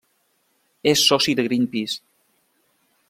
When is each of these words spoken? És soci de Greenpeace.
És 0.91 1.03
soci 1.11 1.35
de 1.41 1.45
Greenpeace. 1.49 1.99